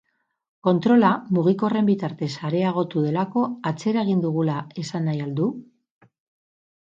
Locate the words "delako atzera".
3.07-4.05